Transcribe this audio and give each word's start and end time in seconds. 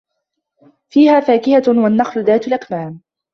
فيها 0.89 1.19
فاكِهَةٌ 1.19 1.63
وَالنَّخلُ 1.67 2.23
ذاتُ 2.23 2.47
الأَكمامِ 2.47 3.01